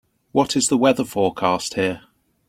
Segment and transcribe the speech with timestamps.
[0.31, 2.01] What is the weather forecast here